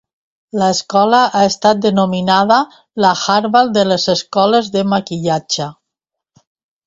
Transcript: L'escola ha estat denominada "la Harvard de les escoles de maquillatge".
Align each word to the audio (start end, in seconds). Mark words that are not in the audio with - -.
L'escola 0.59 1.17
ha 1.39 1.41
estat 1.49 1.81
denominada 1.83 2.57
"la 3.05 3.11
Harvard 3.35 3.75
de 3.77 3.83
les 3.91 4.05
escoles 4.15 4.71
de 4.77 4.83
maquillatge". 4.95 5.69